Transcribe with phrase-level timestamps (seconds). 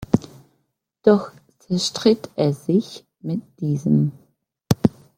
[1.03, 4.11] Doch zerstritt er sich mit diesem.